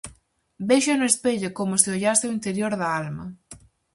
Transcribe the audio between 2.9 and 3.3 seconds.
alma.